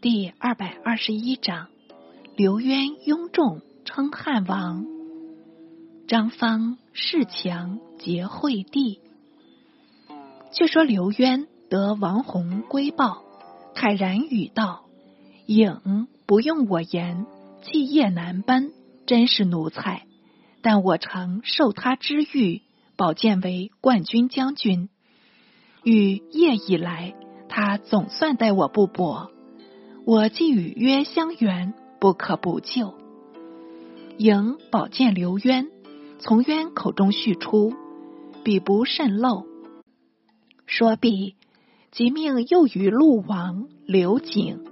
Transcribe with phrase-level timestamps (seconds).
[0.00, 1.66] 第二百二十一章：
[2.36, 4.86] 刘渊拥众称汉王，
[6.06, 9.00] 张方恃强结惠帝。
[10.52, 13.24] 却说刘渊得王弘归报，
[13.74, 14.84] 慨然语道
[15.46, 17.26] ：“颖不用我言，
[17.62, 18.72] 弃业难奔，
[19.04, 20.06] 真是奴才。
[20.62, 22.62] 但我曾受他之遇，
[22.96, 24.90] 保荐为冠军将军。
[25.82, 27.16] 与业以来，
[27.48, 29.32] 他总算待我不薄。
[30.10, 32.94] 我既与约相缘，不可不救。”
[34.16, 35.68] 颖保荐刘渊，
[36.18, 37.74] 从渊口中续出，
[38.42, 39.44] 彼不甚漏。
[40.64, 41.34] 说毕，
[41.90, 44.64] 即命右于陆王刘景，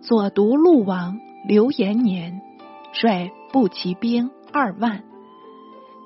[0.00, 2.42] 左独陆王刘延年，
[2.92, 5.04] 率步骑兵二万，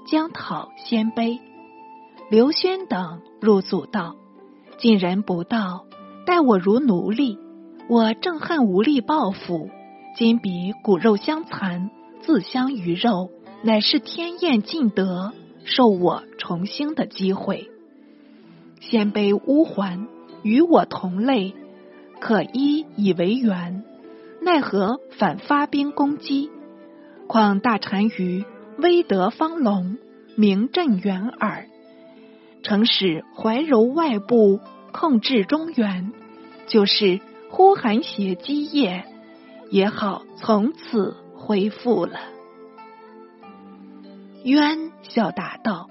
[0.07, 1.41] 将讨鲜卑。
[2.31, 4.15] 刘轩等入祖道，
[4.77, 5.87] 晋人不道，
[6.27, 7.39] 待我如奴隶。
[7.91, 9.69] 我正恨无力报复，
[10.17, 13.33] 今彼骨肉相残，自相鱼肉，
[13.65, 15.33] 乃是天厌尽德，
[15.65, 17.69] 受我重兴的机会。
[18.79, 20.07] 鲜卑乌桓
[20.45, 21.53] 与我同类，
[22.21, 23.83] 可依以为援，
[24.41, 26.49] 奈何反发兵攻击？
[27.27, 28.45] 况大单于
[28.79, 29.99] 威德方隆，
[30.37, 31.67] 名震远耳。
[32.63, 34.61] 诚使怀柔外部，
[34.93, 36.13] 控制中原，
[36.69, 37.19] 就是
[37.51, 39.05] 呼韩邪基业，
[39.71, 42.19] 也好从此恢复了。
[44.45, 45.91] 渊笑答道：“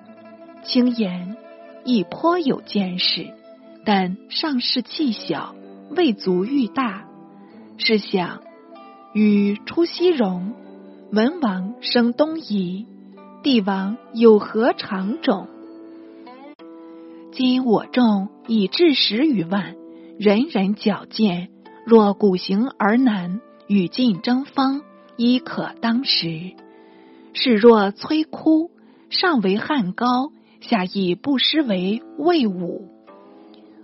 [0.65, 1.35] 卿言。”
[1.85, 3.33] 亦颇有见识，
[3.85, 5.55] 但尚士气小，
[5.89, 7.07] 未足欲大。
[7.77, 8.41] 试想，
[9.13, 10.53] 与出西戎，
[11.11, 12.85] 文王生东夷，
[13.43, 15.47] 帝王有何长种？
[17.31, 19.75] 今我众已至十余万，
[20.20, 21.50] 人人矫健。
[21.86, 24.81] 若古行而难，与尽争方，
[25.16, 26.56] 亦可当时。
[27.31, 28.70] 是若摧枯，
[29.10, 30.33] 上为汉高。
[30.60, 32.89] 下亦不失为魏武，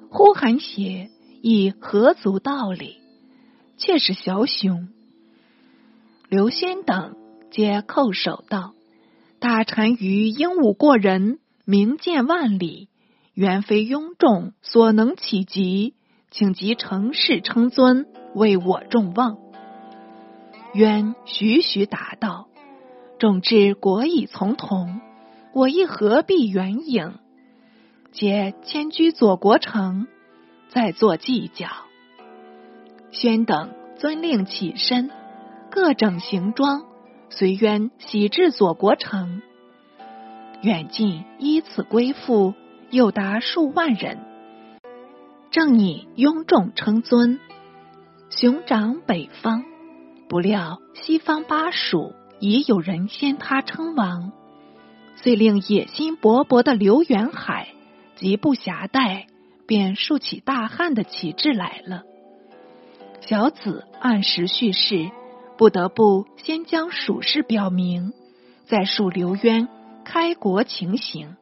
[0.09, 1.09] 呼韩邪
[1.41, 2.97] 以何足道理？
[3.77, 4.89] 却是小雄。
[6.27, 7.15] 刘轩等
[7.49, 8.73] 皆叩首道
[9.39, 12.89] ：“大单于英武过人，名见万里，
[13.33, 15.93] 原非庸众所能企及，
[16.31, 19.37] 请即成事称尊，为我众望。”
[20.73, 22.47] 渊徐徐答道
[23.19, 25.01] ：“众志国以从同。”
[25.53, 27.13] 我亦何必远影？
[28.11, 30.05] 皆迁居左国城，
[30.67, 31.67] 再做计较。
[33.11, 35.09] 宣等遵令起身，
[35.71, 36.83] 各整行装，
[37.29, 39.41] 随渊徙至左国城。
[40.61, 42.53] 远近依次归附，
[42.89, 44.19] 又达数万人。
[45.55, 47.39] 正拟拥众称尊，
[48.29, 49.63] 雄掌北方，
[50.27, 52.11] 不料西方巴蜀
[52.41, 54.33] 已有人先他称王。
[55.15, 57.69] 遂令野心勃勃的刘元海
[58.17, 59.27] 急不暇待，
[59.65, 62.03] 便竖起大汉的旗帜来了。
[63.21, 65.09] 小子按时叙事，
[65.57, 68.11] 不得不先将蜀事表明，
[68.65, 69.69] 再述刘渊
[70.03, 71.37] 开国情形。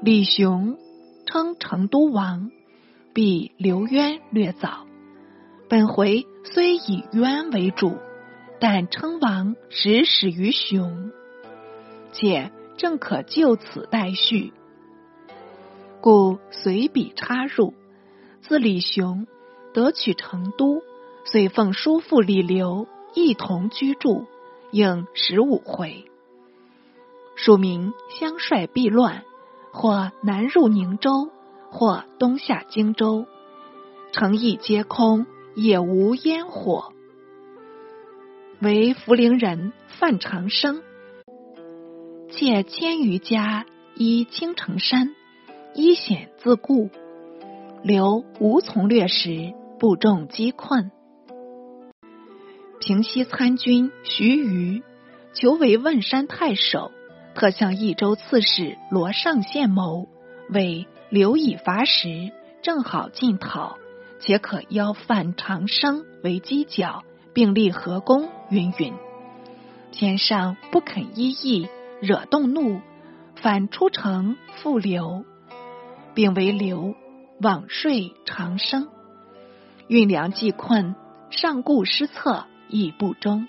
[0.00, 0.78] 李雄
[1.26, 2.50] 称成都王，
[3.14, 4.86] 比刘渊略早。
[5.68, 7.98] 本回虽以渊为主，
[8.58, 11.10] 但称王始始于雄。
[12.12, 14.52] 且正可就此待续，
[16.00, 17.74] 故随笔插入。
[18.40, 19.26] 自李雄
[19.74, 20.82] 得取成都，
[21.24, 24.26] 遂奉叔父李刘一同居住，
[24.70, 26.06] 应十五回。
[27.36, 29.22] 署名相率避乱，
[29.70, 31.30] 或南入宁州，
[31.72, 33.26] 或东下荆州，
[34.12, 35.24] 城邑皆空，
[35.56, 36.92] 也无烟火。
[38.60, 40.82] 为涪陵人范长生。
[42.28, 45.14] 借千余家依青城山，
[45.74, 46.90] 依险自固。
[47.82, 50.90] 刘无从掠食，部众饥困。
[52.80, 54.82] 平西参军徐余
[55.32, 56.90] 求为汶山太守，
[57.34, 60.06] 特向益州刺史罗尚献谋，
[60.50, 62.32] 为刘以伐食，
[62.62, 63.76] 正好进讨，
[64.18, 67.04] 且可邀范长生为犄角，
[67.34, 68.30] 并立合攻。
[68.48, 68.94] 云云，
[69.90, 71.68] 天上不肯依议。
[72.00, 72.80] 惹动怒，
[73.36, 75.26] 反出城复刘，
[76.14, 76.94] 并为刘
[77.42, 78.88] 往睡长生。
[79.88, 80.96] 运粮既困，
[81.28, 83.46] 上顾失策，亦不忠。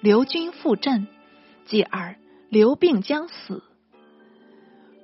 [0.00, 1.08] 刘军复阵，
[1.64, 2.14] 继而
[2.48, 3.64] 刘病将死。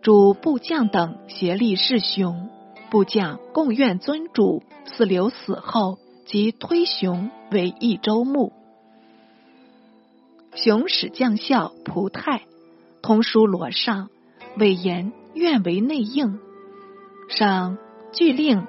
[0.03, 2.49] 主部将等协力弑雄，
[2.91, 4.63] 部将共愿尊主。
[4.91, 8.53] 似刘死后，即推雄为益州牧。
[10.55, 12.43] 雄使将校蒲泰
[13.03, 14.09] 通书罗尚，
[14.57, 16.41] 委言愿为内应。
[17.29, 17.77] 上
[18.13, 18.67] 具令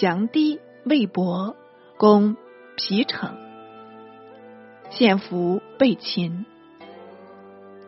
[0.00, 1.56] 降低魏博
[1.98, 2.36] 攻
[2.76, 3.36] 皮城，
[4.90, 6.46] 献俘被擒。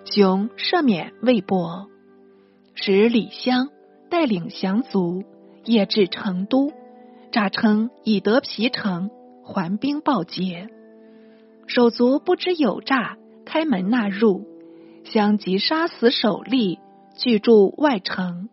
[0.05, 1.89] 熊赦免魏博，
[2.81, 3.71] 使李湘
[4.09, 5.25] 带领降卒
[5.65, 6.73] 夜至成都，
[7.33, 9.11] 诈称已得皮城，
[9.43, 10.71] 还兵报捷。
[11.67, 13.19] 手足不知有诈。
[13.45, 14.47] 开门纳入，
[15.05, 16.79] 相即杀死首吏，
[17.17, 18.49] 拒住外城。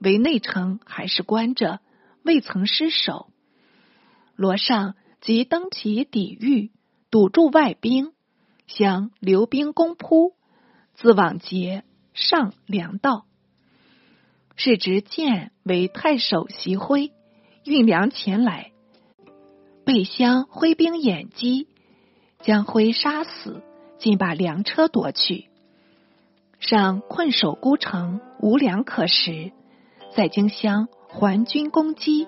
[0.00, 1.80] 为内城还是关着，
[2.24, 3.28] 未曾失守。
[4.34, 6.72] 罗尚即登皮抵御，
[7.10, 8.12] 堵住外兵，
[8.66, 10.32] 想留兵攻扑，
[10.94, 13.24] 自往节上粮道。
[14.56, 17.12] 是执剑为太守袭辉
[17.64, 18.72] 运粮前来，
[19.84, 21.68] 被相挥兵掩击，
[22.42, 23.62] 将辉杀死。
[23.96, 25.46] 竟把粮车夺去，
[26.58, 29.52] 上困守孤城，无粮可食，
[30.14, 32.26] 在京乡还军攻击，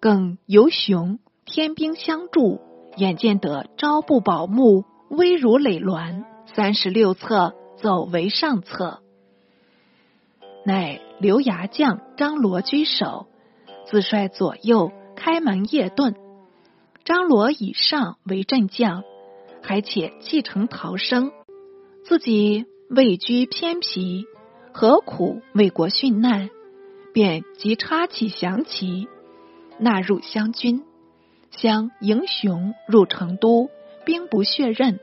[0.00, 2.60] 更由雄天兵相助，
[2.96, 6.24] 眼见得朝不保木，危如累峦，
[6.56, 9.00] 三十六策走为上策，
[10.64, 13.26] 乃刘牙将张罗居首，
[13.86, 16.14] 自率左右开门夜遁，
[17.04, 19.02] 张罗以上为阵将。
[19.60, 21.32] 还且继承逃生，
[22.04, 24.24] 自己位居偏僻，
[24.72, 26.48] 何苦为国殉难？
[27.12, 29.08] 便即插起降旗，
[29.78, 30.84] 纳入湘军，
[31.50, 33.68] 将迎雄入成都，
[34.06, 35.00] 兵不血刃，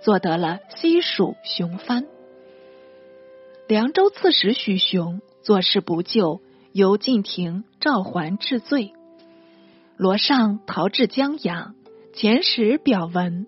[0.00, 2.06] 做得了西蜀雄藩。
[3.68, 6.40] 凉州刺史许雄做事不救，
[6.72, 8.94] 由晋廷召还治罪。
[9.98, 11.74] 罗尚逃至江阳，
[12.14, 13.46] 遣使表文。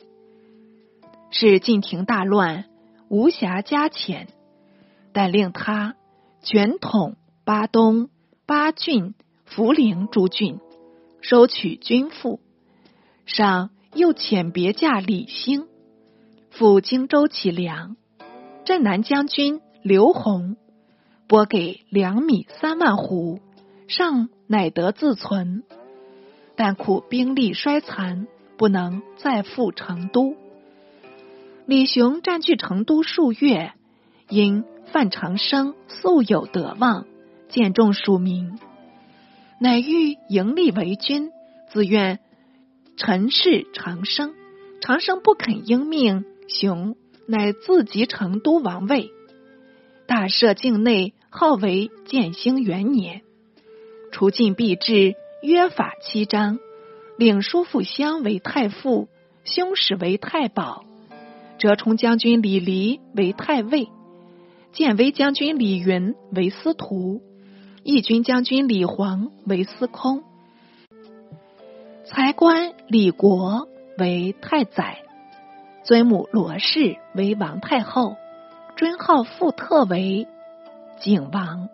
[1.31, 2.67] 是晋廷大乱，
[3.09, 4.27] 无暇加遣，
[5.15, 5.97] 但令他
[6.43, 7.17] 全统
[7.47, 8.11] 巴东、
[8.45, 9.15] 巴郡、
[9.49, 10.59] 涪陵诸郡，
[11.23, 12.41] 收取军赋。
[13.25, 15.67] 上又遣别驾李兴
[16.51, 17.97] 赴荆州乞粮，
[18.67, 20.57] 镇南将军刘弘
[21.27, 23.41] 拨给粮米三万斛，
[23.89, 25.63] 上乃得自存，
[26.55, 28.27] 但苦兵力衰残，
[28.59, 30.35] 不能再赴成都。
[31.65, 33.73] 李雄占据成都数月，
[34.29, 37.07] 因范长生素有德望，
[37.49, 38.59] 见重蜀民，
[39.59, 41.31] 乃欲迎立为君，
[41.71, 42.19] 自愿
[42.97, 44.35] 陈氏长生。
[44.83, 49.11] 长生不肯应命，雄乃自即成都王位。
[50.11, 53.23] 大赦境内，号为建兴元年。
[54.11, 56.59] 除禁必制，约法七章，
[57.17, 59.07] 领叔父相为太傅，
[59.45, 60.85] 兄史为太保。
[61.59, 63.89] 折冲将军李黎为太尉，
[64.73, 67.23] 建威将军李云为司徒，
[67.85, 70.25] 义军将军李煌为司空，
[72.05, 75.05] 才官李国为太宰，
[75.85, 78.17] 尊母罗氏为王太后，
[78.81, 80.27] 尊号复特为
[81.01, 81.69] 景王。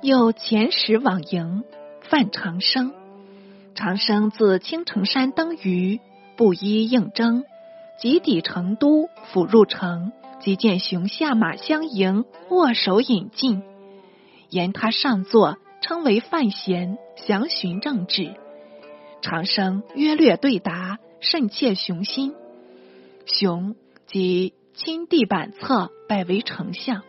[0.00, 1.64] 又遣使往迎
[2.00, 2.94] 范长生，
[3.74, 6.00] 长生自青城山登虞，
[6.34, 7.44] 布衣应征。
[7.98, 13.62] 即抵成都，甫入城，即见熊下马相迎，握手引进，
[14.48, 18.32] 言他上座，称为范闲，详询政治。
[19.20, 22.34] 长生约略对答，甚切雄心。
[23.26, 27.02] 熊即亲递板册，拜为丞相。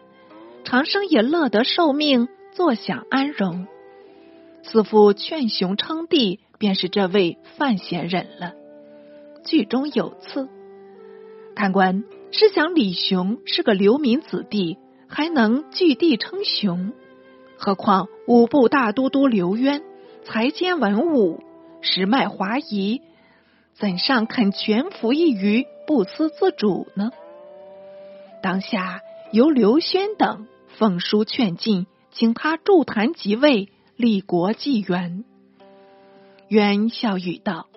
[0.65, 3.65] 长生也乐得受命，坐享安荣。
[4.61, 8.55] 似乎劝雄称帝，便是这位范闲人了。
[9.45, 10.49] 剧中有次。
[11.55, 16.91] 看官，试想李雄是个流民子弟，还能据地称雄？
[17.55, 19.81] 何况五部大都督刘渊
[20.25, 21.39] 才兼文武，
[21.79, 23.01] 时脉华夷，
[23.75, 27.11] 怎上肯全服一隅，不思自主呢？
[28.41, 35.23] 当下由刘轩等奉书劝进，请他助坛即位，立国纪元。
[36.49, 37.67] 渊笑语道：“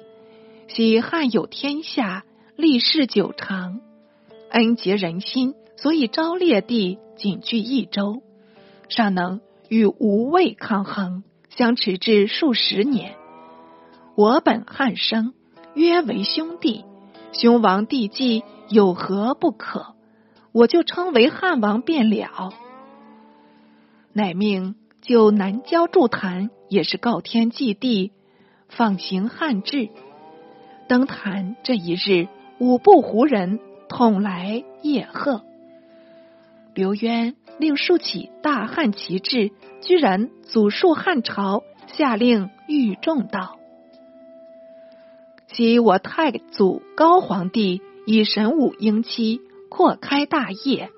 [0.69, 2.25] 昔汉有天下。”
[2.57, 3.81] 历世久长，
[4.51, 8.23] 恩结人心，所以昭烈帝仅居益州，
[8.89, 13.17] 尚能与吴魏抗衡，相持至数十年。
[14.17, 15.35] 我本汉生，
[15.75, 16.85] 约为兄弟，
[17.33, 19.94] 兄王弟继，有何不可？
[20.55, 22.55] 我就称为汉王便了。
[24.13, 28.13] 乃命就南郊筑坛，也是告天祭地，
[28.69, 29.89] 仿行汉制。
[30.89, 32.29] 登坛这一日，
[32.61, 33.59] 五部胡人
[33.89, 35.43] 统来叶贺。
[36.73, 43.59] 刘渊令竖起大汉旗帜，居然祖述汉朝，下令御众道
[45.51, 49.41] ：“昔我太祖高皇帝以神武英期，
[49.77, 50.91] 扩开大业；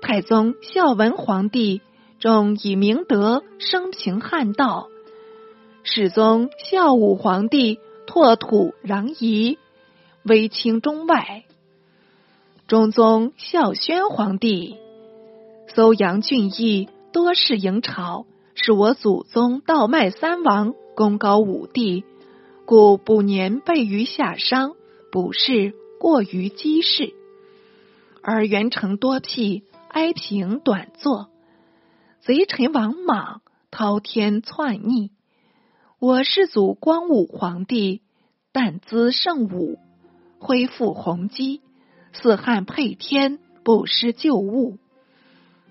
[0.00, 1.80] 太宗孝文皇帝
[2.18, 4.88] 终以明德生平汉道；
[5.84, 7.78] 世宗孝武皇帝
[8.08, 9.56] 拓土攘夷，
[10.24, 11.44] 威清中外；
[12.66, 14.78] 中宗孝宣皇帝。”
[15.72, 22.02] 搜阳俊逸，多事迎朝，是我祖宗道脉三王，功高五帝，
[22.66, 24.74] 故不年备于夏商，
[25.12, 27.14] 不是过于姬氏。
[28.22, 31.28] 而元成多辟，哀平短作，
[32.20, 35.10] 贼臣王莽滔天篡逆。
[35.98, 38.00] 我世祖光武皇帝，
[38.52, 39.78] 但资圣武，
[40.38, 41.62] 恢复宏基，
[42.12, 44.78] 四汉配天，不失旧物。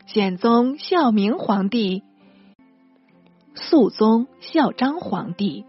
[0.08, 2.04] 显宗孝明皇帝，
[3.56, 5.66] 肃宗孝章皇帝，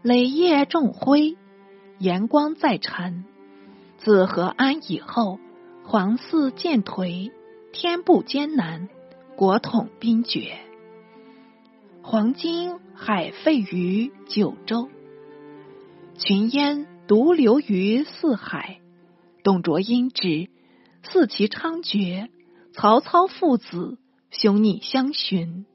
[0.00, 1.36] 累业重辉，
[1.98, 3.26] 炎光在臣。
[3.98, 5.38] 自和安以后，
[5.84, 7.32] 皇嗣渐颓，
[7.72, 8.88] 天不艰难，
[9.36, 10.56] 国统兵绝，
[12.02, 14.88] 黄金海废于九州，
[16.16, 18.78] 群烟独流于四海。
[19.42, 20.48] 董卓因之，
[21.02, 22.28] 四其猖獗。
[22.72, 23.98] 曹操父子
[24.30, 25.66] 兄逆相寻，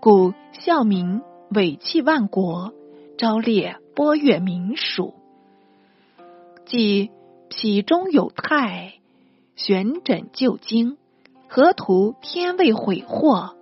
[0.00, 2.72] 故孝明伟气万国，
[3.18, 5.14] 昭烈波越民蜀。
[6.64, 7.10] 即
[7.50, 8.94] 脾中有泰，
[9.64, 10.96] 玄枕旧经，
[11.48, 13.54] 何图天未悔祸？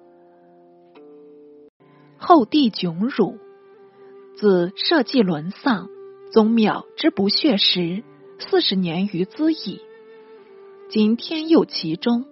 [2.16, 3.36] 后帝窘辱，
[4.34, 5.90] 自社稷沦丧，
[6.32, 8.02] 宗庙之不血时，
[8.38, 9.82] 四十年余兹矣。
[10.88, 12.24] 今天佑其中。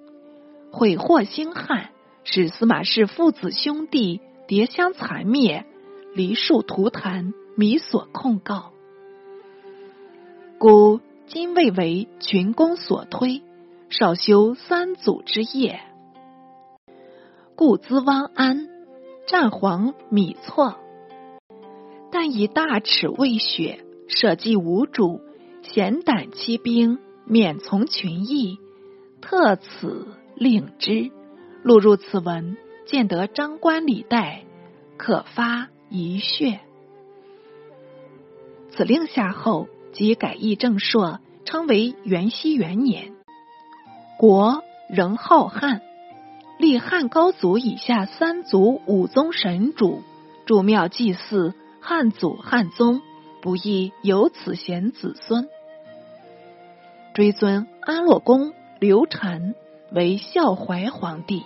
[0.73, 1.91] 毁祸兴汉，
[2.25, 5.67] 使司马氏父子兄弟迭相残灭，
[6.15, 8.73] 黎庶涂炭，弥所控告。
[10.59, 13.43] 故今未为群公所推，
[13.91, 15.81] 少修三祖之业。
[17.55, 18.69] 故资汪安、
[19.27, 20.77] 战黄米错，
[22.11, 25.21] 但以大耻未雪，舍祭无主，
[25.63, 28.59] 贤胆欺兵，免从群议，
[29.21, 30.07] 特此。
[30.41, 31.11] 令之
[31.65, 34.45] 录入此文，见得张冠李戴，
[34.97, 36.61] 可发一穴。
[38.71, 43.17] 此令下后，即改易正朔，称为元熙元年。
[44.19, 45.81] 国仍浩瀚，
[46.59, 50.03] 立汉高祖以下三族五宗神主，
[50.45, 53.01] 筑庙祭祀汉祖汉宗，
[53.41, 55.49] 不亦有此贤子孙？
[57.15, 59.55] 追尊安乐公刘禅。
[59.91, 61.45] 为孝怀皇帝，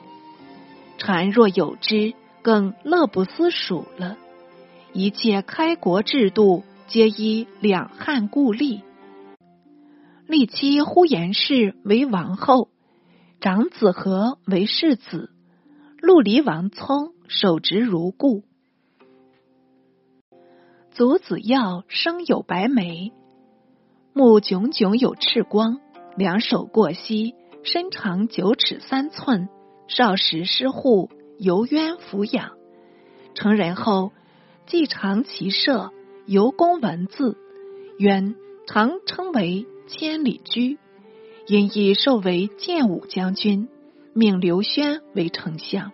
[0.98, 4.16] 禅若有之，更乐不思蜀了。
[4.92, 8.82] 一切开国制度，皆依两汉故例。
[10.26, 12.68] 立妻呼延氏为王后，
[13.40, 15.30] 长子和为世子，
[16.00, 18.44] 陆离王聪守职如故。
[20.90, 23.12] 祖子耀生有白眉，
[24.12, 25.80] 目炯炯有赤光，
[26.16, 27.34] 两手过膝。
[27.64, 29.48] 身长九尺三寸，
[29.86, 32.56] 少时失户，由渊抚养。
[33.34, 34.10] 成人后，
[34.66, 35.92] 既长骑射，
[36.26, 37.38] 尤工文字。
[37.98, 38.34] 渊
[38.66, 40.78] 常称为千里驹，
[41.46, 43.68] 因以授为建武将军，
[44.14, 45.92] 命刘轩为丞相，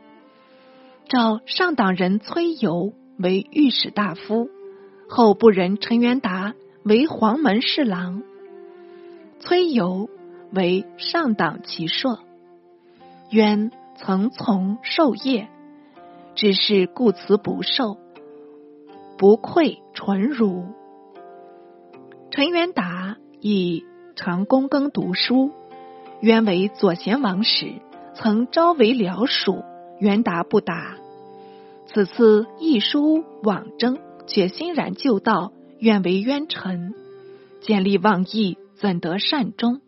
[1.09, 4.49] 召上党人崔游为御史大夫，
[5.09, 6.55] 后部人陈元达
[6.85, 8.23] 为黄门侍郎。
[9.41, 10.09] 崔游。
[10.51, 12.21] 为上党骑射，
[13.29, 15.51] 渊曾从授业，
[16.35, 17.99] 只是故辞不受，
[19.19, 20.65] 不愧纯儒。
[22.31, 23.85] 陈元达以
[24.17, 25.53] 常躬耕读书，
[26.21, 27.73] 渊为左贤王时，
[28.15, 29.63] 曾招为僚属，
[30.01, 30.97] 元达不答。
[31.87, 36.95] 此次一书往征，却欣然就道，愿为渊臣，
[37.61, 39.81] 见利忘义，怎得善终？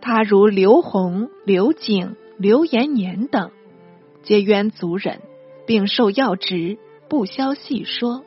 [0.00, 3.50] 他如刘弘、刘景、刘延年等，
[4.22, 5.20] 皆渊族人，
[5.66, 6.78] 并受要职，
[7.08, 8.24] 不消细说。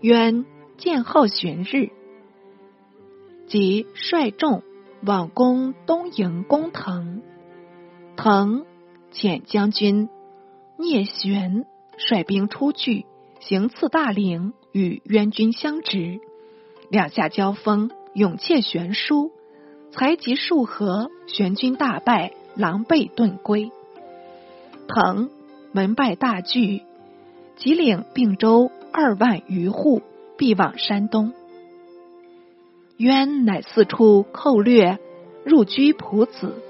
[0.00, 0.44] 渊
[0.76, 1.90] 见后旬日，
[3.46, 4.62] 即率众
[5.02, 7.22] 往攻东营攻滕。
[8.16, 8.64] 滕
[9.12, 10.08] 遣将军
[10.76, 11.64] 聂玄
[11.96, 13.06] 率兵出拒，
[13.40, 16.20] 行刺大陵，与渊军相执，
[16.90, 19.30] 两下交锋，勇切悬殊，
[19.90, 23.70] 才及数合，玄军大败，狼狈遁归。
[24.88, 25.30] 腾
[25.72, 26.82] 门败大惧，
[27.56, 30.02] 即领并州二万余户，
[30.36, 31.32] 必往山东。
[32.98, 34.98] 渊乃四处寇掠，
[35.44, 36.62] 入居蒲子，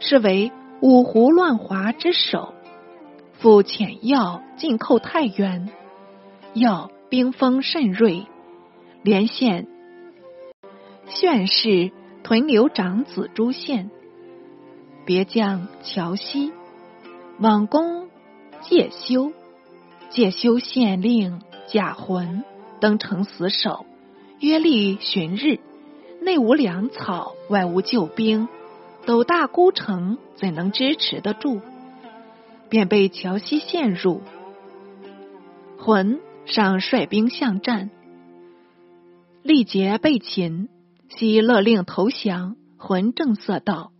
[0.00, 2.52] 是为五胡乱华之首。
[3.34, 5.68] 复遣要进寇太原，
[6.52, 8.26] 要兵锋甚锐，
[9.02, 9.68] 连县
[11.06, 11.92] 炫氏
[12.24, 13.90] 屯留长子朱宪，
[15.04, 16.52] 别将乔西
[17.38, 18.08] 往攻
[18.62, 19.32] 介休，
[20.10, 22.42] 介休县令贾浑
[22.80, 23.86] 登城死守。
[24.44, 25.58] 约立旬日，
[26.20, 28.46] 内无粮草，外无救兵，
[29.06, 31.62] 斗大孤城，怎能支持得住？
[32.68, 34.20] 便被乔西陷入。
[35.78, 37.88] 浑上率兵向战，
[39.42, 40.68] 力竭被擒。
[41.08, 42.56] 西勒令投降。
[42.76, 43.92] 浑正色道：“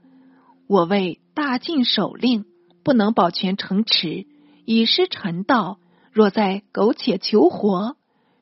[0.68, 2.44] 我为大晋守令，
[2.84, 4.26] 不能保全城池，
[4.66, 5.78] 以失臣道。
[6.12, 7.96] 若再苟且求活，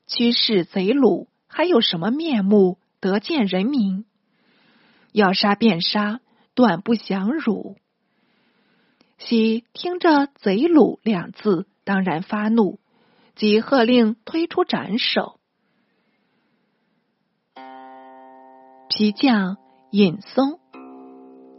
[0.05, 4.05] 驱使贼虏。”还有什么面目得见人民？
[5.11, 6.19] 要杀便杀，
[6.55, 7.77] 断不降辱。
[9.19, 12.79] 喜听着“贼虏”两字，当然发怒，
[13.35, 15.39] 即喝令推出斩首。
[18.89, 19.57] 皮将
[19.91, 20.59] 尹松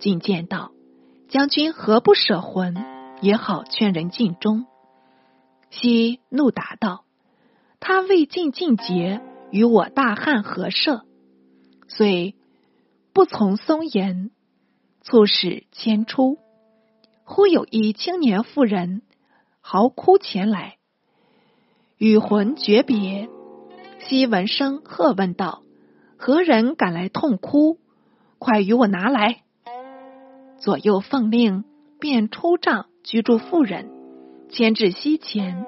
[0.01, 0.73] 进谏道
[1.31, 2.77] ：“将军何不舍魂，
[3.21, 4.67] 也好劝人尽忠？”
[5.71, 7.05] 西怒答道
[7.79, 9.23] ：“他未尽尽节。”
[9.55, 11.03] 与我大汉合社，
[11.87, 12.35] 遂
[13.13, 14.33] 不从松言，
[15.01, 16.39] 促使迁出。
[17.23, 19.03] 忽有一青年妇人
[19.61, 20.79] 嚎哭前来，
[21.99, 23.29] 与魂诀别。
[24.01, 25.63] 西闻声喝问道
[26.19, 27.79] ：“何人赶来痛哭？
[28.41, 29.45] 快与我拿来！”
[30.59, 31.63] 左右奉令，
[32.01, 33.89] 便出帐居住妇人，
[34.49, 35.65] 牵至西前，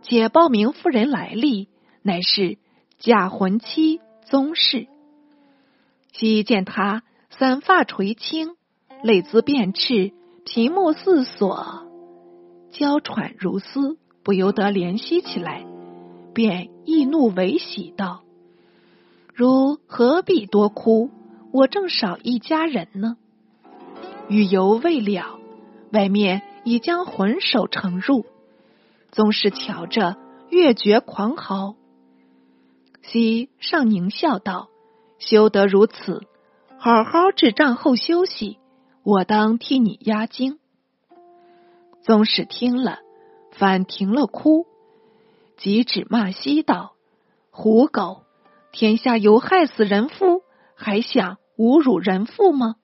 [0.00, 1.68] 且报名妇人来历，
[2.00, 2.56] 乃是。
[3.00, 4.86] 假魂妻宗室，
[6.12, 8.56] 昔见他散发垂青，
[9.02, 10.12] 泪姿变赤，
[10.44, 11.86] 频目似锁，
[12.70, 15.64] 娇喘如丝，不由得怜惜起来，
[16.34, 18.20] 便易怒为喜道
[19.34, 21.08] ：“如何必多哭？
[21.52, 23.16] 我正少一家人呢。”
[24.28, 25.40] 语犹未了，
[25.90, 28.26] 外面已将魂首呈入，
[29.10, 30.18] 宗室瞧着，
[30.50, 31.76] 越觉狂嚎。
[33.02, 34.68] 西上宁笑道
[35.18, 36.22] ：“休得如此，
[36.78, 38.58] 好好至帐后休息，
[39.02, 40.58] 我当替你压惊。”
[42.02, 43.00] 宗室听了，
[43.52, 44.66] 反停了哭，
[45.56, 46.92] 即指骂西道
[47.50, 48.22] ：“虎狗！
[48.72, 50.42] 天下有害死人夫，
[50.76, 52.76] 还想侮辱人妇吗？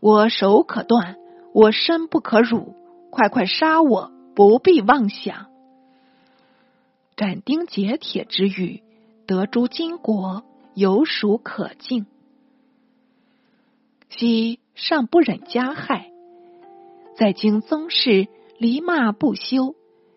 [0.00, 1.16] 我手可断，
[1.52, 2.74] 我身不可辱，
[3.10, 4.10] 快快杀我！
[4.34, 5.46] 不必妄想。”
[7.14, 8.82] 斩钉截铁之语。
[9.26, 12.06] 得诸金国有属可敬，
[14.08, 16.10] 昔尚不忍加害，
[17.16, 19.74] 在经宗室离骂不休，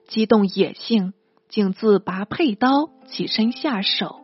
[0.07, 1.13] 激动野性，
[1.49, 4.21] 竟自拔佩刀起身下手。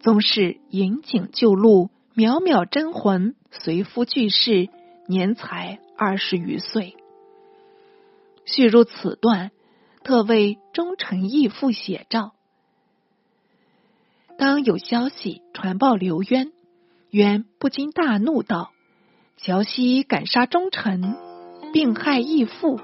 [0.00, 4.68] 宗室引颈就戮，渺渺真魂随夫俱逝，
[5.08, 6.96] 年才二十余岁。
[8.44, 9.50] 叙入此段，
[10.04, 12.35] 特为忠臣义父写照。
[14.38, 16.52] 当有消息传报刘渊，
[17.10, 18.70] 渊不禁大怒道
[19.38, 21.16] ：“乔西敢杀忠臣，
[21.72, 22.78] 并害义父。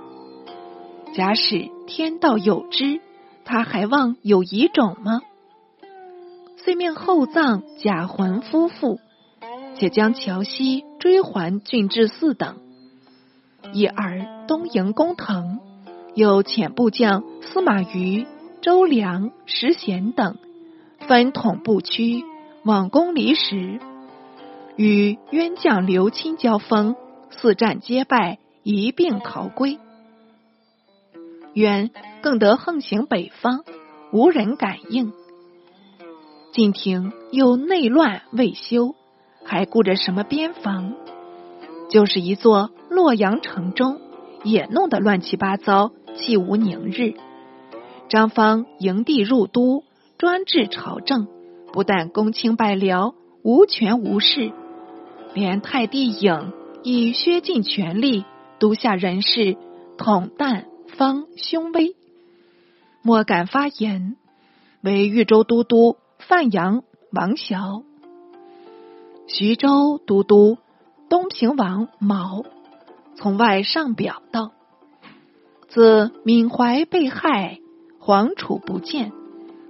[1.15, 3.01] 假使天道有知，
[3.45, 5.21] 他还望有遗种吗？”
[6.57, 8.99] 遂命厚葬贾环夫妇，
[9.77, 12.57] 且将乔西追还郡治四等，
[13.75, 15.61] 一而东营公腾，
[16.15, 18.27] 又遣部将司马懿、
[18.63, 20.39] 周良、石贤等。
[21.13, 22.25] 分统部区，
[22.65, 23.81] 往攻离石，
[24.77, 26.97] 与冤将刘钦交锋，
[27.29, 29.79] 四战皆败，一并逃归。
[31.53, 31.91] 冤
[32.23, 33.63] 更得横行北方，
[34.11, 35.13] 无人敢应。
[36.55, 38.95] 晋廷又内乱未休，
[39.45, 40.95] 还顾着什么边防？
[41.91, 44.01] 就是一座洛阳城中，
[44.45, 47.13] 也弄得乱七八糟，气无宁日。
[48.09, 49.85] 张方迎帝入都。
[50.23, 51.27] 专制朝政，
[51.73, 54.53] 不但公卿百僚无权无势，
[55.35, 56.53] 连太帝颖
[56.85, 58.25] 亦削尽权力，
[58.61, 59.57] 督下人士
[59.99, 61.97] 统旦方凶威。
[63.03, 64.15] 莫敢发言。
[64.81, 67.83] 为豫州都督范阳王祥，
[69.27, 70.57] 徐州都督
[71.09, 72.45] 东平王毛
[73.17, 74.53] 从外上表道：
[75.69, 77.59] 自闵怀被害，
[77.99, 79.11] 皇储不见，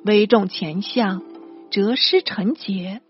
[0.05, 1.23] 危重前相，
[1.71, 3.01] 折师臣节。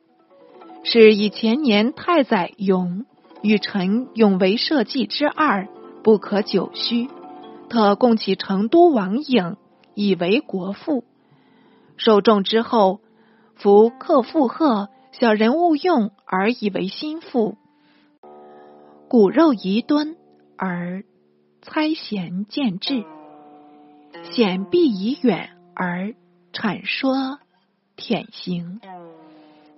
[0.84, 3.06] 是以前年太宰勇
[3.42, 5.68] 与臣永为社稷之二，
[6.02, 7.08] 不可久虚。
[7.70, 9.56] 特供起成都王颖，
[9.94, 11.04] 以为国父。
[11.96, 13.00] 受众之后，
[13.54, 17.56] 夫克附贺，小人勿用而以为心腹。
[19.08, 20.16] 骨肉宜敦，
[20.58, 21.04] 而
[21.62, 23.04] 猜贤见智；
[24.30, 26.14] 显必以远，而
[26.52, 27.38] 阐说
[27.96, 28.80] 舔行。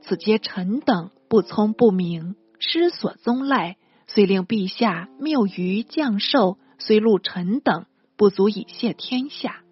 [0.03, 9.63] 此皆臣等不聪不明，失所宗赖，遂令陛下谬于降寿，虽录臣等不足以谢天下。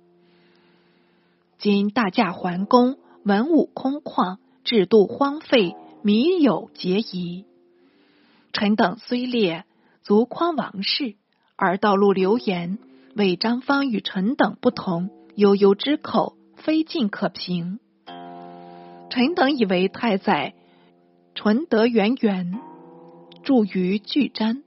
[1.58, 7.44] 今大驾还宫，文武空旷，制度荒废，民有结疑。
[8.52, 9.64] 臣等虽烈，
[10.02, 11.14] 足匡王室，
[11.56, 12.78] 而道路流言，
[13.14, 17.80] 为张方与臣等不同，悠悠之口，非尽可平。
[19.10, 20.54] 臣等以为太宰
[21.34, 22.60] 纯德渊源，
[23.42, 24.62] 著于巨瞻，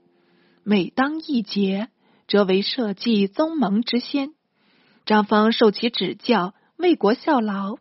[0.62, 1.88] 每当一节，
[2.28, 4.34] 则为社稷宗盟之先。
[5.06, 7.76] 张方受其指教，为国效劳，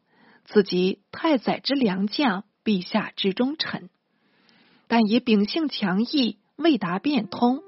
[0.46, 3.90] 此即太宰之良将，陛下之忠臣。
[4.88, 7.62] 但以秉性强毅，未达变通，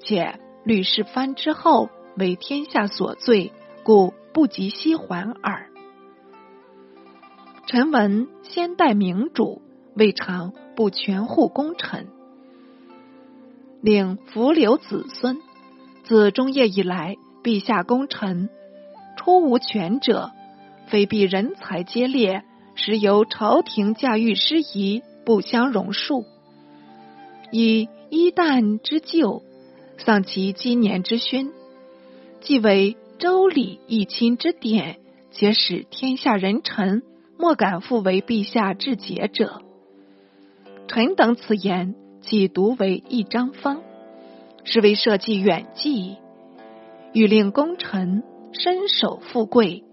[0.00, 3.52] 且吕氏藩之后为天下所罪，
[3.84, 5.67] 故不及西还耳。
[7.70, 9.60] 臣闻先代明主
[9.94, 12.06] 未尝不全护功臣，
[13.82, 15.36] 令伏留子孙。
[16.02, 18.48] 自中叶以来，陛下功臣
[19.18, 20.30] 出无权者，
[20.86, 22.42] 非必人才皆列，
[22.74, 26.24] 实由朝廷驾驭失仪，不相容数。
[27.52, 29.42] 以一旦之旧，
[29.98, 31.52] 丧其积年之勋，
[32.40, 35.00] 既为周礼义亲之典，
[35.32, 37.02] 且使天下人臣。
[37.38, 39.62] 莫敢复为陛下至节者。
[40.88, 43.80] 臣等此言，岂独为一张方？
[44.64, 46.16] 是为社稷远计，
[47.12, 49.84] 欲令功臣身守富贵。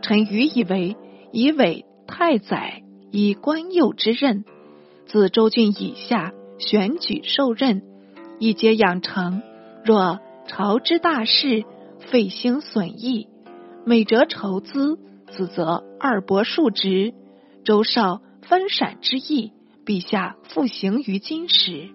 [0.00, 0.96] 臣愚以为，
[1.30, 4.44] 以委太宰以官右之任，
[5.06, 7.82] 自周郡以下选举受任，
[8.38, 9.42] 以皆养成。
[9.84, 11.64] 若朝之大事，
[11.98, 13.28] 费兴损益，
[13.84, 14.98] 每折筹资。
[15.30, 17.14] 此则二伯数职，
[17.64, 19.52] 周少分闪之意，
[19.84, 21.90] 陛下复行于今时。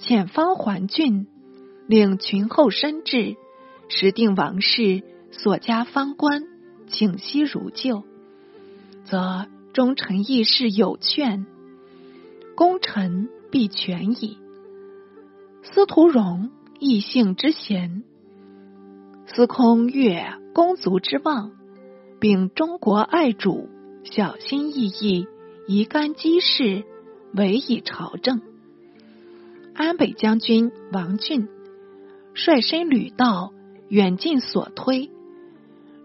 [0.00, 1.26] 遣方还郡，
[1.86, 3.36] 令群后申至，
[3.88, 6.44] 时定王室所加方官，
[6.88, 8.04] 请息如旧，
[9.04, 11.46] 则忠臣义士有劝，
[12.54, 14.38] 功臣必全矣。
[15.62, 18.04] 司徒荣异性之贤，
[19.26, 20.32] 司空岳。
[20.56, 21.52] 公族之望，
[22.18, 23.68] 秉中国爱主，
[24.04, 25.26] 小心翼翼，
[25.66, 26.82] 移干积事，
[27.34, 28.40] 委以朝政。
[29.74, 31.46] 安北将军王俊
[32.32, 33.52] 率身履道，
[33.90, 35.10] 远近所推，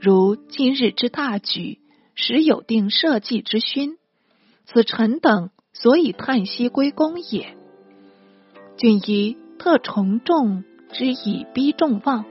[0.01, 1.79] 如今日之大举，
[2.13, 3.97] 实有定社稷之勋。
[4.65, 7.55] 此臣等所以叹息归公也。
[8.75, 12.25] 俊宜特从众之以逼众望。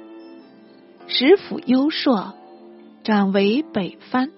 [1.12, 2.35] 使府优硕，
[3.03, 4.31] 长为北藩。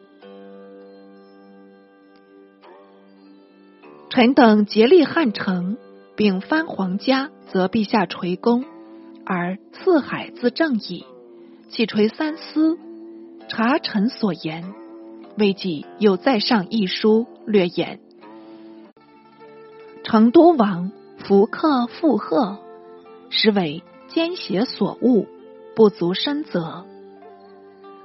[4.09, 5.77] 臣等竭力汉城，
[6.17, 8.65] 并藩皇家，则陛下垂功，
[9.27, 11.05] 而四海自正矣。
[11.69, 12.79] 岂垂三思，
[13.49, 14.73] 察臣所言，
[15.37, 18.01] 未几又再上一书，略言：
[20.05, 22.57] 成都王福克附贺，
[23.29, 25.27] 实为奸邪所误。
[25.75, 26.85] 不足深责，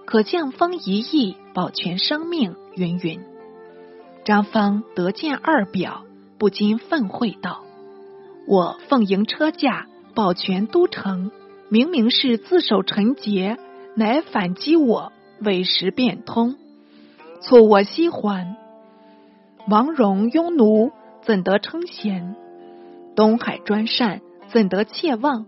[0.06, 2.56] 可降风一役，保全生命。
[2.75, 3.19] 云云。
[4.23, 6.06] 张方得见二表，
[6.38, 7.63] 不禁愤悔道
[8.47, 11.32] ：“我奉迎车驾，保全都城，
[11.69, 13.58] 明明是自守臣节，
[13.95, 16.56] 乃反击我，委实变通，
[17.41, 18.56] 错我西还。
[19.67, 20.91] 王戎庸奴，
[21.23, 22.36] 怎得称贤？
[23.15, 24.21] 东海专善，
[24.53, 25.47] 怎得切望？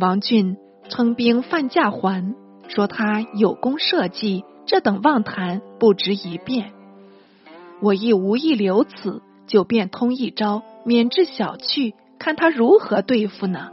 [0.00, 0.56] 王俊。”
[0.88, 2.34] 称兵犯驾还，
[2.68, 6.72] 说他有功社稷，这等妄谈不值一辩。
[7.80, 13.70] 我亦无意留此，就变通一招，免至小觑，看他如何对付呢？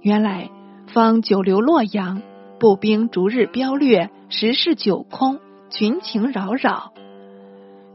[0.00, 0.50] 原来
[0.88, 2.22] 方久留洛阳，
[2.60, 6.92] 步兵逐日飙掠，时事九空，群情扰扰。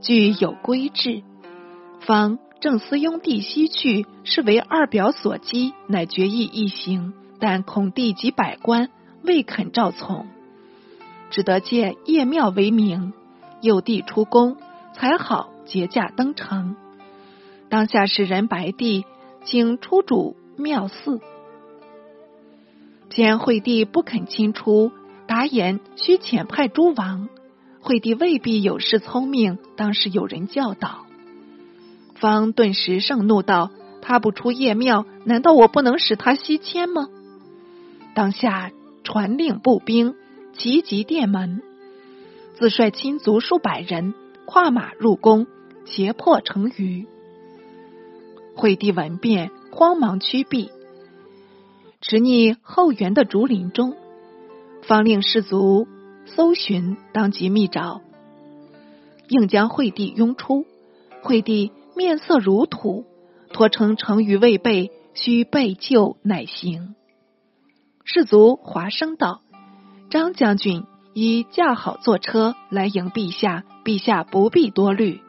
[0.02, 1.22] 具有规制，
[2.00, 7.14] 方正思拥弟西去，是为二表所击，乃决意一行。
[7.40, 8.90] 但孔弟及百官
[9.24, 10.28] 未肯照从，
[11.30, 13.14] 只得借夜庙为名，
[13.62, 14.58] 诱帝出宫，
[14.94, 16.76] 才好结驾登城。
[17.70, 19.06] 当下使人白帝
[19.46, 21.22] 请出主庙寺，
[23.10, 24.92] 见惠帝不肯亲出，
[25.28, 27.30] 答言须遣派诸王。
[27.82, 31.06] 惠帝未必有事聪明，当时有人教导，
[32.16, 33.72] 方顿时盛怒道
[34.02, 37.08] ：“他不出夜庙，难道我不能使他西迁吗？”
[38.20, 38.74] 当下
[39.06, 40.14] 传令步兵
[40.52, 41.62] 齐集殿门，
[42.56, 44.14] 自率亲族数百人
[44.46, 45.48] 跨马入宫，
[45.86, 47.06] 胁迫成舆。
[48.58, 50.70] 惠帝闻变，慌忙驱避，
[52.02, 53.96] 直匿后园的竹林中，
[54.82, 55.88] 方令士卒
[56.26, 58.02] 搜寻，当即密诏，
[59.30, 60.66] 应将惠帝拥出。
[61.24, 63.06] 惠帝面色如土，
[63.54, 66.96] 托称成舆未备，须备救，乃行。
[68.04, 69.42] 士卒华声道
[70.10, 75.22] ：“张将军已驾好坐车来迎陛下，陛下不必多虑。”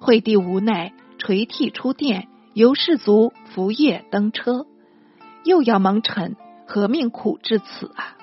[0.00, 4.66] 惠帝无奈，垂涕出殿，由士卒扶夜登车。
[5.44, 8.16] 又要蒙尘，何命苦至此啊？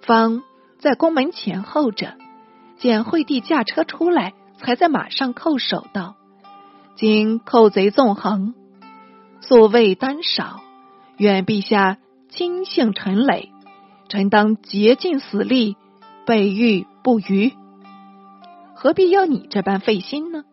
[0.00, 0.42] 方
[0.78, 2.16] 在宫门前候着，
[2.76, 6.16] 见惠帝驾车出来，才在马上叩首道
[6.96, 8.54] ：“今寇贼纵横，
[9.40, 10.60] 所谓单少，
[11.16, 11.98] 愿陛下。”
[12.34, 13.50] 亲幸陈累，
[14.08, 15.76] 臣当竭尽死力，
[16.24, 17.52] 备御不虞。
[18.74, 20.44] 何必要你这般费心呢？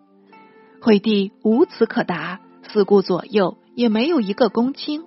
[0.81, 5.03] 惠帝无词可答，四顾左右也没有一个公卿。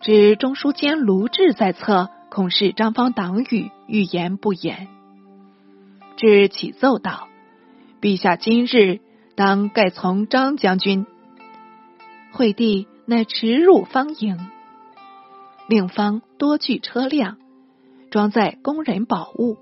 [0.00, 4.86] 知中书监卢志在侧，恐是张方党羽，欲言不言。
[6.16, 7.26] 至启奏道
[8.00, 9.00] ：“陛下今日
[9.34, 11.06] 当盖从张将军。”
[12.30, 14.38] 惠帝乃驰入方营。
[15.66, 17.38] 令方多具车辆，
[18.12, 19.56] 装载工人宝物，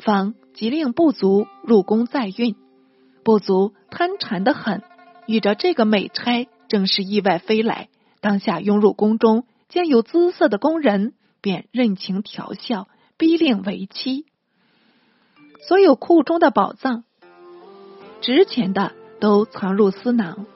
[0.00, 2.56] 方即令部族入宫载运。
[3.22, 4.82] 部族贪馋的很，
[5.28, 7.90] 遇着这个美差，正是意外飞来。
[8.20, 14.26] 当下拥入宫中，见有姿色的工人，便任情调笑，逼令为妻。
[15.68, 17.04] 所有库中的宝藏，
[18.20, 20.46] 值钱的都藏入私囊。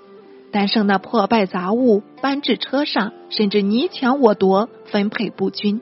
[0.54, 5.80] 但剩那破败杂物搬至车上，甚至你抢我夺，分配不均。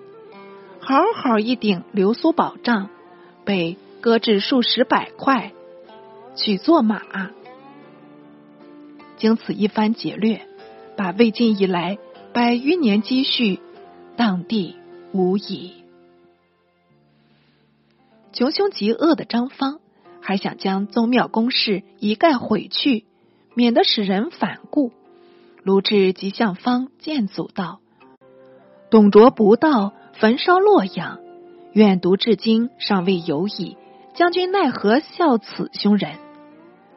[0.81, 2.89] 好好一顶流苏宝杖，
[3.45, 5.53] 被搁置数十百块，
[6.37, 7.03] 取作马。
[9.19, 10.47] 经此一番劫掠，
[10.97, 11.99] 把魏晋以来
[12.33, 13.61] 百余年积蓄
[14.17, 14.77] 荡地
[15.13, 15.75] 无疑。
[18.33, 19.81] 穷凶极恶的张方，
[20.23, 23.05] 还想将宗庙宫室一概毁去。
[23.55, 24.93] 免得使人反顾。
[25.63, 27.81] 卢志即向方见祖道
[28.91, 31.21] ：“董卓不到，焚烧洛阳，
[31.73, 33.77] 愿读至今尚未有矣。
[34.15, 36.19] 将军奈何笑此凶人？”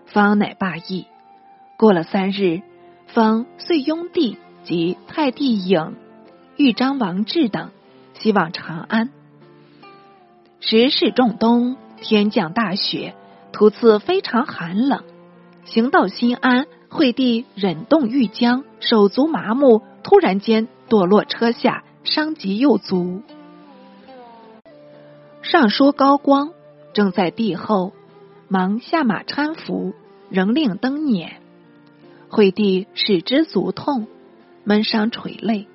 [0.07, 1.05] 方乃罢意。
[1.77, 2.61] 过了三日，
[3.07, 5.95] 方遂拥弟及太帝颖、
[6.57, 7.71] 豫章王志等，
[8.13, 9.11] 西往长安。
[10.59, 13.13] 时势仲冬，天降大雪，
[13.51, 15.03] 途次非常寒冷。
[15.65, 23.21] 行到新安，惠帝忍冻欲僵，手足麻木，突然间堕落车下，伤及右足。
[25.41, 26.51] 尚书高光
[26.93, 27.93] 正在帝后，
[28.47, 29.93] 忙下马搀扶，
[30.29, 31.29] 仍令登辇。
[32.29, 34.07] 惠帝使之足痛，
[34.63, 35.67] 闷伤垂泪。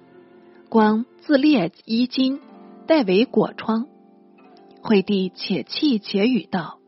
[0.68, 2.40] 光自裂衣襟，
[2.86, 3.86] 代为裹疮。
[4.82, 6.78] 惠帝且泣且语道：“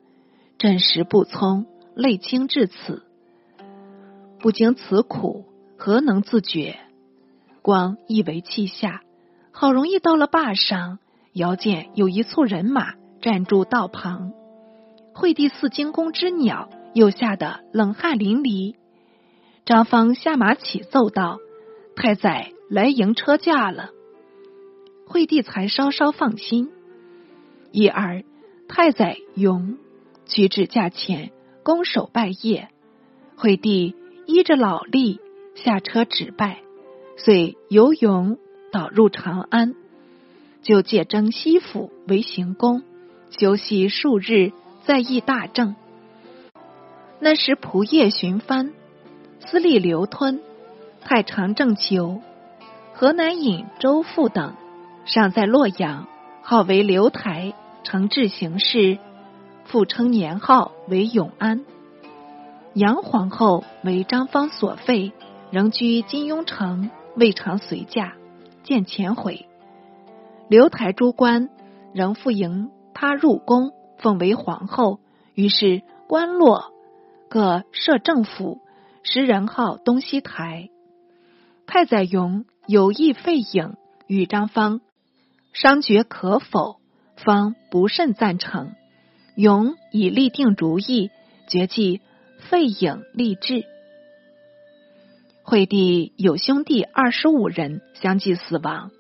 [0.57, 3.03] 朕时不聪。”泪倾至此，
[4.41, 5.45] 不经此苦，
[5.77, 6.77] 何能自觉？
[7.61, 9.03] 光一为气下，
[9.53, 10.99] 好容易到了坝上，
[11.33, 14.33] 遥见有一簇人马站住道旁。
[15.15, 18.75] 惠帝似惊弓之鸟，又吓得冷汗淋漓。
[19.65, 21.39] 张方下马启奏道
[21.95, 23.91] ：“太宰来迎车驾了。”
[25.07, 26.71] 惠帝才稍稍放心。
[27.71, 28.25] 一儿
[28.67, 29.77] 太宰勇
[30.25, 31.31] 举止驾前。
[31.63, 32.67] 拱手拜谒，
[33.37, 33.95] 惠帝
[34.27, 35.21] 依着老例
[35.55, 36.59] 下车止拜，
[37.17, 38.39] 遂游泳
[38.73, 39.75] 导入长安，
[40.63, 42.83] 就借征西府为行宫，
[43.31, 44.53] 休息数日，
[44.85, 45.77] 再议大政。
[47.21, 48.73] 那时仆夜寻藩，
[49.39, 50.41] 司隶刘吞、
[51.01, 52.21] 太常正求、
[52.93, 54.57] 河南尹周复等
[55.05, 56.09] 尚在洛阳，
[56.43, 58.99] 号为刘台，承制行事，
[59.65, 61.65] 复称年号为永安。
[62.75, 65.13] 杨皇后为张方所废，
[65.51, 68.15] 仍居金庸城，未尝随驾，
[68.63, 69.47] 见前悔。
[70.49, 71.51] 刘台诸官
[71.93, 75.01] 仍复迎他入宫，奉为皇后。
[75.35, 76.73] 于是官落
[77.29, 78.61] 各设政府，
[79.03, 80.69] 时人号东西台。
[81.67, 84.81] 太宰勇有意废影，与张方
[85.55, 86.81] 商决可否，
[87.17, 88.73] 方不甚赞成。
[89.35, 91.11] 勇已立定主意，
[91.49, 92.01] 决计
[92.39, 93.65] 废影立志。
[95.43, 98.91] 惠帝有兄弟二十五人相继死亡，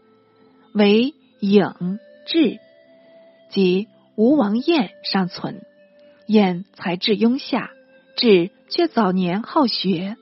[0.75, 2.59] 唯影志
[3.51, 5.63] 及吴王晏尚存。
[6.27, 7.71] 晏才智庸下，
[8.17, 10.17] 智却早年好学，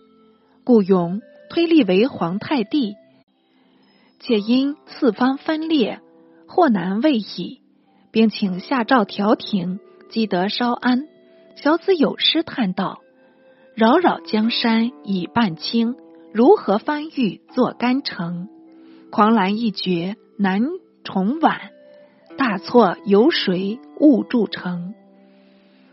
[0.64, 2.96] 故勇推立为皇太帝。
[4.18, 6.00] 且因四方分裂，
[6.48, 7.60] 祸难未已，
[8.10, 9.78] 并请下诏调停，
[10.10, 11.08] 积德稍安。
[11.56, 13.00] 小子有诗叹道
[13.74, 15.96] ：“扰扰江山已半清，
[16.32, 18.48] 如何翻玉作干城？
[19.10, 20.62] 狂澜一绝难
[21.04, 21.70] 重挽，
[22.36, 24.94] 大错由谁误铸成？”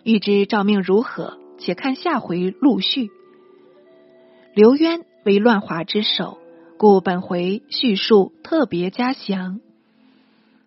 [0.03, 3.09] 欲知诏命如何，且看下回陆续。
[4.53, 6.37] 刘渊为乱华之首，
[6.77, 9.59] 故本回叙述特别加详。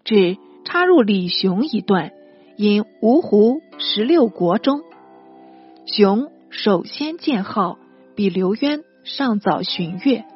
[0.05, 2.13] 只插入李雄一段，
[2.63, 4.83] 因芜湖十六国中，
[5.87, 7.79] 雄首先建号，
[8.15, 10.27] 比刘渊尚早旬月，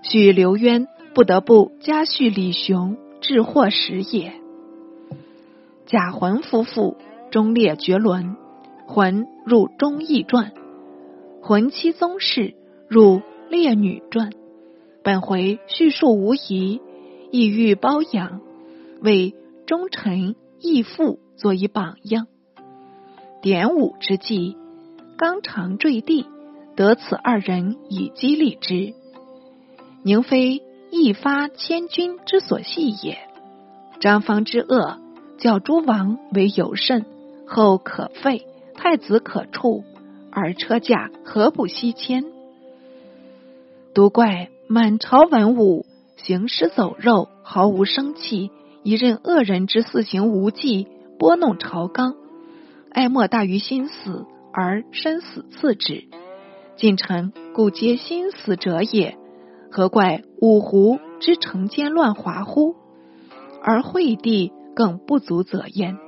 [0.00, 4.34] 许刘渊不得不加叙李雄致祸时也。
[5.86, 6.96] 贾浑夫妇。
[7.32, 8.36] 忠烈绝伦，
[8.86, 10.50] 魂入《忠义传》；
[11.42, 12.54] 魂妻宗室
[12.88, 14.30] 入《烈女传》。
[15.04, 16.80] 本回叙述无疑，
[17.30, 18.40] 意欲包养，
[19.00, 19.34] 为
[19.66, 22.26] 忠臣义父作以榜样。
[23.40, 24.58] 典武之际，
[25.16, 26.26] 纲常坠地，
[26.76, 28.92] 得此二人以激励之，
[30.02, 33.18] 宁非一发千钧之所系也。
[34.00, 34.98] 张方之恶，
[35.38, 37.06] 教诸王为有甚。
[37.46, 39.82] 后可废，太子可处，
[40.30, 42.24] 而车驾何不西迁？
[43.92, 45.84] 独怪满朝文武
[46.16, 48.50] 行尸走肉，毫无生气，
[48.84, 50.86] 一任恶人之肆行无忌，
[51.20, 52.14] 拨弄朝纲，
[52.90, 56.04] 爱莫大于心死，而身死次之。
[56.78, 59.18] 近臣故皆心死者也，
[59.70, 62.74] 何怪五胡之城间乱华乎？
[63.62, 65.98] 而惠帝更不足则焉。